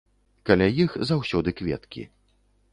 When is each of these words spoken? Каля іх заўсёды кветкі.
Каля 0.49 0.67
іх 0.85 0.95
заўсёды 1.11 1.55
кветкі. 1.61 2.09